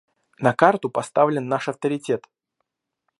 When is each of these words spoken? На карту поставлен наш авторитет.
На 0.39 0.53
карту 0.55 0.89
поставлен 0.89 1.47
наш 1.47 1.67
авторитет. 1.69 2.27